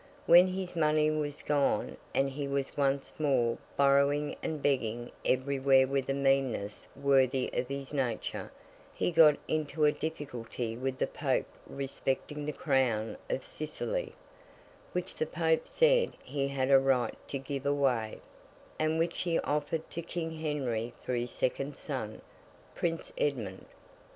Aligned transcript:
When 0.25 0.47
his 0.47 0.75
money 0.75 1.11
was 1.11 1.43
gone, 1.43 1.95
and 2.15 2.31
he 2.31 2.47
was 2.47 2.75
once 2.75 3.13
more 3.19 3.59
borrowing 3.77 4.35
and 4.41 4.59
begging 4.59 5.11
everywhere 5.23 5.85
with 5.85 6.09
a 6.09 6.15
meanness 6.15 6.87
worthy 6.95 7.51
of 7.53 7.67
his 7.67 7.93
nature, 7.93 8.51
he 8.95 9.11
got 9.11 9.37
into 9.47 9.83
a 9.85 9.91
difficulty 9.91 10.75
with 10.75 10.97
the 10.97 11.05
Pope 11.05 11.45
respecting 11.67 12.45
the 12.47 12.51
Crown 12.51 13.15
of 13.29 13.45
Sicily, 13.45 14.13
which 14.91 15.13
the 15.13 15.27
Pope 15.27 15.67
said 15.67 16.17
he 16.23 16.47
had 16.47 16.71
a 16.71 16.79
right 16.79 17.13
to 17.27 17.37
give 17.37 17.67
away, 17.67 18.21
and 18.79 18.97
which 18.97 19.19
he 19.19 19.37
offered 19.41 19.87
to 19.91 20.01
King 20.01 20.39
Henry 20.39 20.95
for 21.03 21.13
his 21.13 21.29
second 21.29 21.77
son, 21.77 22.21
Prince 22.73 23.13
Edmund. 23.19 23.67